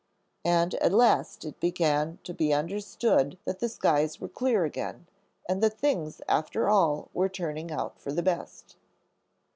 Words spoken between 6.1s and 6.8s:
after